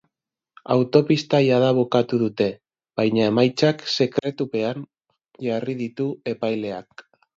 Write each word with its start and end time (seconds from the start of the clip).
Autopsia 0.75 1.41
jada 1.47 1.67
bukatu 1.79 2.19
dute, 2.21 2.47
baina 3.01 3.27
emaitzak 3.33 3.85
sekretupean 3.97 4.83
jarri 5.49 5.77
ditu 5.83 6.09
epaileak. 6.33 7.07